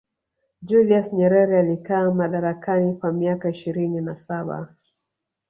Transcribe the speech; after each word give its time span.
julius 0.61 1.13
nyerere 1.13 1.59
alikaa 1.59 2.11
madarakani 2.11 2.93
kwa 2.95 3.13
miaka 3.13 3.49
ishirini 3.49 4.01
na 4.01 4.17
saba 4.17 4.75